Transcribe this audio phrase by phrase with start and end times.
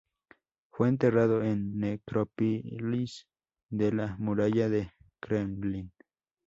[0.71, 3.27] Fue enterrado en Necrópolis
[3.69, 4.89] de la Muralla del
[5.19, 5.91] Kremlin.